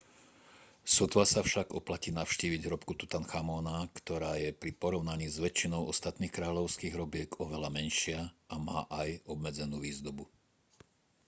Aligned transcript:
sotva 0.97 1.23
sa 1.33 1.41
však 1.47 1.67
oplatí 1.79 2.09
navštíviť 2.19 2.61
hrobku 2.65 2.91
tutanchamóna 3.01 3.75
ktorá 4.01 4.31
je 4.43 4.49
pri 4.61 4.71
porovnaní 4.81 5.27
s 5.29 5.37
väčšinou 5.45 5.81
ostatných 5.93 6.33
kráľovských 6.37 6.95
hrobiek 6.97 7.29
oveľa 7.45 7.69
menšia 7.77 8.19
a 8.49 8.55
má 8.67 8.79
aj 9.01 9.09
obmedzenú 9.33 9.77
výzdobu 9.85 10.23